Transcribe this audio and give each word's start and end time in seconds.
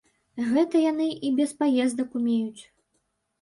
Гэта 0.53 0.79
яны 0.91 1.07
і 1.29 1.31
без 1.41 1.53
паездак 1.59 2.17
умеюць. 2.21 2.63